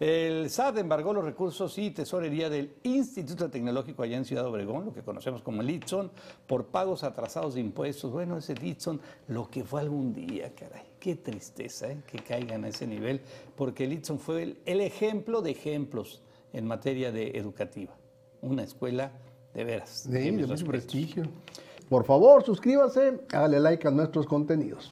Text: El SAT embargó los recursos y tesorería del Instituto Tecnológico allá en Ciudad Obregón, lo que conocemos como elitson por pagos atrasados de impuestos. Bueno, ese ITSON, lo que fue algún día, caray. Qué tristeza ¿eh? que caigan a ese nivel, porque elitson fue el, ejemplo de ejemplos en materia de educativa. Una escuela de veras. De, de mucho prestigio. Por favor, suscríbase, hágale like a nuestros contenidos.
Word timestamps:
El 0.00 0.48
SAT 0.48 0.78
embargó 0.78 1.12
los 1.12 1.22
recursos 1.22 1.76
y 1.76 1.90
tesorería 1.90 2.48
del 2.48 2.72
Instituto 2.84 3.50
Tecnológico 3.50 4.02
allá 4.02 4.16
en 4.16 4.24
Ciudad 4.24 4.46
Obregón, 4.46 4.86
lo 4.86 4.94
que 4.94 5.02
conocemos 5.02 5.42
como 5.42 5.60
elitson 5.60 6.10
por 6.46 6.68
pagos 6.68 7.04
atrasados 7.04 7.52
de 7.52 7.60
impuestos. 7.60 8.10
Bueno, 8.10 8.38
ese 8.38 8.54
ITSON, 8.54 8.98
lo 9.28 9.50
que 9.50 9.62
fue 9.62 9.82
algún 9.82 10.14
día, 10.14 10.54
caray. 10.54 10.84
Qué 10.98 11.16
tristeza 11.16 11.92
¿eh? 11.92 11.98
que 12.06 12.20
caigan 12.20 12.64
a 12.64 12.68
ese 12.68 12.86
nivel, 12.86 13.20
porque 13.54 13.84
elitson 13.84 14.18
fue 14.18 14.56
el, 14.64 14.80
ejemplo 14.80 15.42
de 15.42 15.50
ejemplos 15.50 16.22
en 16.54 16.66
materia 16.66 17.12
de 17.12 17.32
educativa. 17.36 17.94
Una 18.40 18.62
escuela 18.62 19.12
de 19.52 19.64
veras. 19.64 20.10
De, 20.10 20.32
de 20.32 20.32
mucho 20.32 20.64
prestigio. 20.64 21.24
Por 21.90 22.06
favor, 22.06 22.42
suscríbase, 22.42 23.20
hágale 23.34 23.60
like 23.60 23.86
a 23.86 23.90
nuestros 23.90 24.24
contenidos. 24.24 24.88